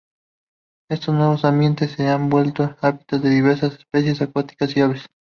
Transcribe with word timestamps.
Estos 0.89 1.13
nuevos 1.13 1.45
ambientes 1.45 1.91
se 1.91 2.07
han 2.07 2.29
vuelto 2.31 2.75
hábitat 2.81 3.21
de 3.21 3.29
diversas 3.29 3.75
especies 3.77 4.19
acuáticas 4.23 4.75
y 4.75 4.79
aves. 4.81 5.05